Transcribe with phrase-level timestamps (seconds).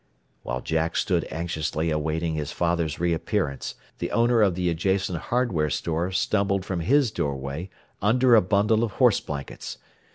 [0.41, 6.09] While Jack stood anxiously awaiting his father's reappearance the owner of the adjacent hardware store
[6.09, 7.69] stumbled from his doorway
[8.01, 9.77] under a bundle of horse blankets.